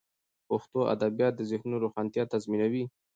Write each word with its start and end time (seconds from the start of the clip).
پښتو 0.49 0.79
ادبیات 0.93 1.33
د 1.35 1.41
ذهنونو 1.51 1.81
روڼتیا 1.83 2.23
تضمینوي. 2.33 2.83